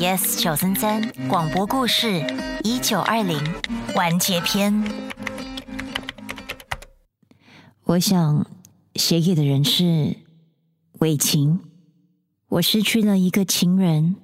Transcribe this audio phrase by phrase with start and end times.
[0.00, 2.24] Yes 九三三广播故事
[2.64, 3.38] 一九二零
[3.94, 4.82] 完结篇。
[7.84, 8.46] 我想
[8.94, 10.16] 写给的人是
[11.00, 11.60] 伟晴。
[12.48, 14.16] 我失去了一个情人，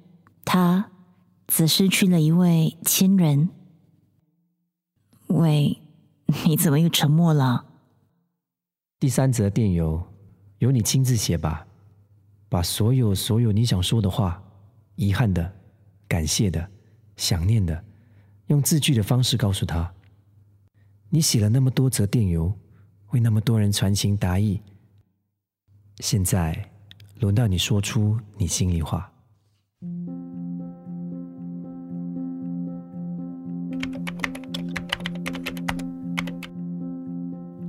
[0.43, 0.89] 他
[1.45, 3.49] 则失去了一位亲人。
[5.27, 5.79] 喂，
[6.43, 7.65] 你怎么又沉默了？
[8.99, 10.03] 第三则电邮
[10.57, 11.67] 由你亲自写吧，
[12.49, 14.41] 把所有所有你想说的话、
[14.95, 15.53] 遗憾的、
[16.07, 16.69] 感谢的、
[17.15, 17.83] 想念的，
[18.47, 19.91] 用字句的方式告诉他。
[21.09, 22.51] 你写了那么多则电邮，
[23.11, 24.61] 为那么多人传情达意，
[25.99, 26.69] 现在
[27.19, 29.11] 轮到你说出你心里话。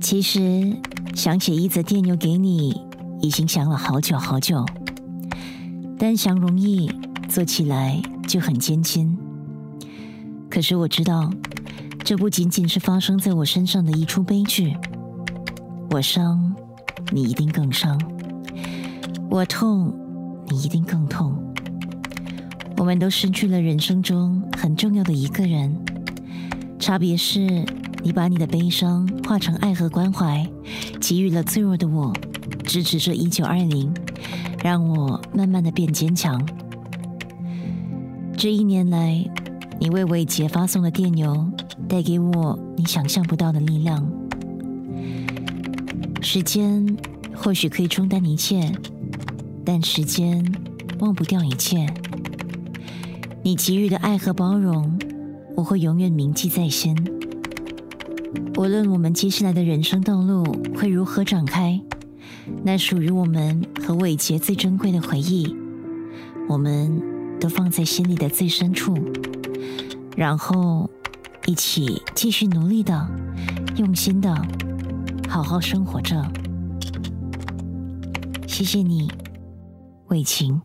[0.01, 0.75] 其实
[1.15, 2.85] 想写一则电邮给你，
[3.21, 4.65] 已经想了好久好久，
[5.99, 6.91] 但想容易，
[7.29, 9.17] 做起来就很艰辛。
[10.51, 11.31] 可是我知道，
[12.05, 14.77] 这不仅仅是发生在我身上的一出悲剧。
[15.89, 16.55] 我伤，
[17.11, 17.97] 你一定更伤；
[19.31, 19.91] 我痛，
[20.47, 21.35] 你一定更痛。
[22.77, 25.75] 我们都失去了人生中很重要的一个人，
[26.77, 27.65] 差别是。
[28.01, 30.49] 你把你的悲伤化成爱和关怀，
[31.01, 32.13] 给予了脆弱的我，
[32.63, 33.93] 支持着一九二零，
[34.63, 36.41] 让我慢慢的变坚强。
[38.39, 39.29] 这一年来，
[39.81, 41.45] 你为伟杰发送的电邮，
[41.89, 44.09] 带给我你想象不到的力量。
[46.21, 46.95] 时间
[47.35, 48.71] 或许可以冲淡一切，
[49.65, 50.41] 但时间
[50.99, 51.85] 忘不掉一切。
[53.43, 54.97] 你给予的爱和包容，
[55.57, 56.95] 我会永远铭记在心。
[58.57, 60.45] 无论我们接下来的人生道路
[60.77, 61.81] 会如何展开，
[62.63, 65.53] 那属于我们和伟杰最珍贵的回忆，
[66.47, 67.01] 我们
[67.39, 68.97] 都放在心里的最深处，
[70.17, 70.89] 然后
[71.45, 73.07] 一起继续努力的、
[73.77, 74.35] 用心的
[75.27, 76.21] 好好生活着。
[78.45, 79.09] 谢谢你，
[80.07, 80.61] 伟晴。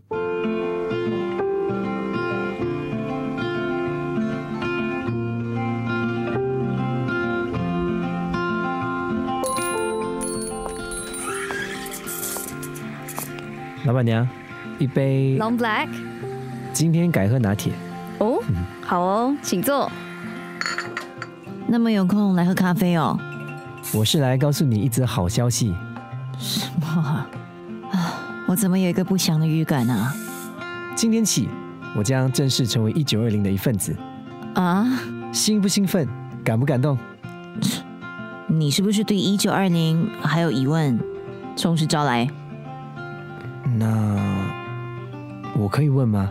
[13.85, 14.27] 老板娘，
[14.79, 15.39] 一杯。
[15.39, 16.14] Long Black。
[16.75, 17.73] 今天改喝拿铁。
[18.19, 18.43] 哦，
[18.85, 19.91] 好哦，请坐。
[21.69, 23.17] 那么有空来喝咖啡哦。
[23.95, 25.73] 我是来告诉你一则好消息。
[26.37, 27.29] 什么啊？
[27.93, 28.13] 啊，
[28.49, 30.13] 我怎么有一个不祥的预感啊？
[30.97, 31.49] 今天起，
[31.95, 33.97] 我将正式成为一九二零的一份子。
[34.55, 34.85] 啊？
[35.33, 36.09] 兴不兴奋？
[36.45, 36.99] 感不感动？
[38.49, 40.99] 你是不是对一九二零还有疑问？
[41.55, 42.29] 从实招来。
[43.79, 44.19] 那
[45.57, 46.29] 我可以问吗？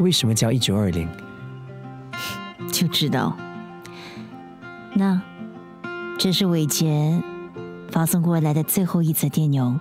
[0.00, 1.08] 为什么叫一九二零？
[2.72, 3.36] 就知道。
[4.94, 5.20] 那
[6.18, 7.22] 这是伟杰
[7.90, 9.78] 发送过来的最后一则电邮。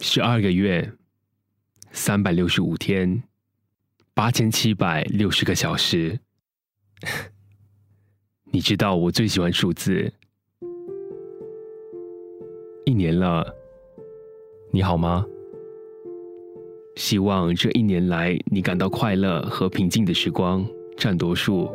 [0.00, 0.92] 十二个月，
[1.92, 3.22] 三百六十五天，
[4.14, 6.18] 八千七百六十个小时。
[8.50, 10.12] 你知道我最喜欢数字。
[12.84, 13.54] 一年了，
[14.72, 15.24] 你好吗？
[16.94, 20.66] 希望这一年来你感到快乐和平静的时光
[20.96, 21.68] 占多数。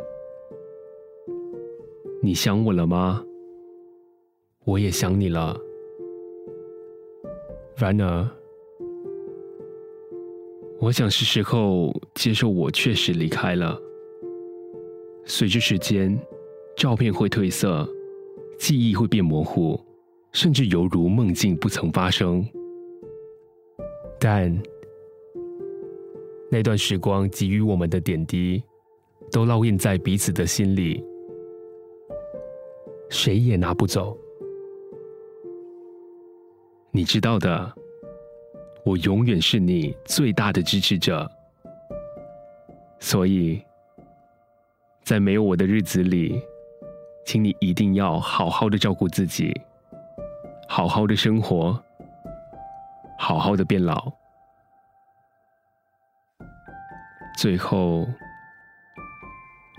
[2.22, 3.24] 你想我了吗？
[4.64, 5.56] 我也想你了。
[7.76, 8.28] 然而，
[10.80, 13.80] 我想是时候接受我确实离开了。
[15.24, 16.18] 随着时间，
[16.76, 17.88] 照片会褪色，
[18.58, 19.80] 记忆会变模糊。
[20.32, 22.46] 甚至犹如梦境不曾发生，
[24.20, 24.54] 但
[26.50, 28.62] 那段时光给予我们的点滴，
[29.30, 31.04] 都烙印在彼此的心里，
[33.10, 34.16] 谁也拿不走。
[36.90, 37.72] 你知道的，
[38.84, 41.30] 我永远是你最大的支持者，
[42.98, 43.62] 所以，
[45.04, 46.40] 在没有我的日子里，
[47.26, 49.54] 请你一定要好好的照顾自己。
[50.66, 51.78] 好好的生活，
[53.18, 54.12] 好好的变老。
[57.38, 58.04] 最后，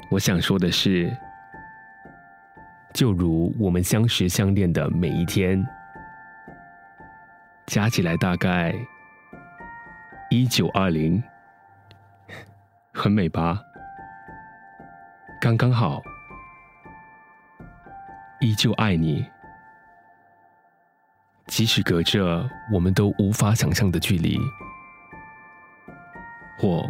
[0.09, 1.13] 我想说的是，
[2.93, 5.61] 就如我们相识相恋的每一天，
[7.65, 8.73] 加起来大概
[10.29, 11.21] 一九二零，
[12.93, 13.61] 很美吧？
[15.41, 16.01] 刚刚好，
[18.39, 19.29] 依旧爱你。
[21.47, 24.39] 即使隔着我们都无法想象的距离，
[26.57, 26.89] 或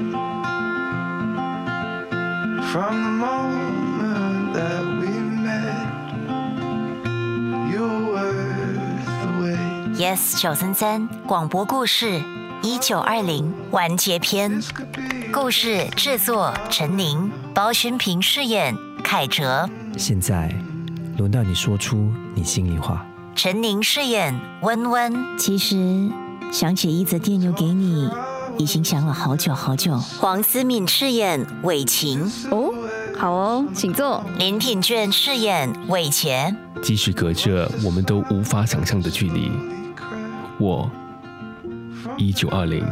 [2.71, 5.09] From the moment that we
[5.43, 5.91] met,
[7.69, 9.99] you're worth the wait.
[9.99, 12.23] Yes 九三三广播故事
[12.61, 14.61] 一九二零完结篇
[15.33, 18.73] 故事制作陈宁，包宣平饰演
[19.03, 20.49] 凯哲，现在
[21.17, 23.05] 轮到你说出你心里话。
[23.35, 26.09] 陈宁饰演温温，其实
[26.53, 28.09] 想写一则电邮给你，
[28.61, 29.97] 已经想了好久好久。
[29.97, 32.71] 黄思敏饰演伟晴，哦，
[33.17, 34.23] 好哦，请坐。
[34.37, 36.55] 林品卷饰演伟杰。
[36.83, 39.51] 即使隔着我们都无法想象的距离，
[40.59, 40.89] 我
[42.17, 42.85] 一九二零。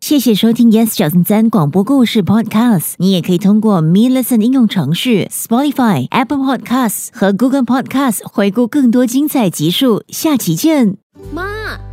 [0.00, 2.94] 谢谢收听 Yes 九三三广播故事 Podcast。
[2.98, 10.02] 你也可以通过 Me Listen 应用程序、Spotify、Apple Podcasts 和 Google Podcasts 回顾更多精彩集数。
[10.08, 10.96] 下期见。
[11.32, 11.44] 妈，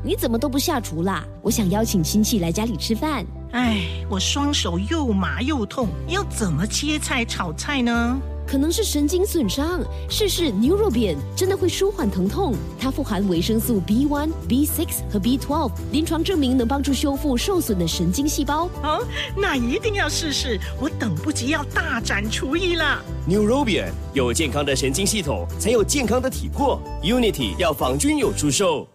[0.04, 1.26] 你怎么都不下厨啦？
[1.42, 3.26] 我想邀请亲戚来家里吃饭。
[3.52, 8.20] 哎，我双手又麻又痛，要怎么切菜炒菜呢？
[8.46, 12.56] 可能是神经损伤，试试 Neurobian 真的会舒缓疼痛。
[12.80, 18.70] 它富含维生素 B1、B6 和 B12，临床证明能帮助修复受损的神经细胞。
[18.84, 23.02] 哦，那一定要试试，我等不及要大展厨艺了。
[23.30, 26.82] Neurobian 有健康的神经系统，才有健康的体魄。
[27.04, 28.88] Unity 药房均有出售。